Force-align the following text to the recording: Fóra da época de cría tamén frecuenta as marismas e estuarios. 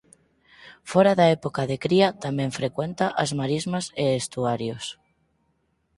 Fóra 0.91 1.13
da 1.19 1.27
época 1.37 1.61
de 1.69 1.77
cría 1.83 2.07
tamén 2.23 2.55
frecuenta 2.59 3.05
as 3.23 3.31
marismas 3.39 3.85
e 4.03 4.05
estuarios. 4.21 4.83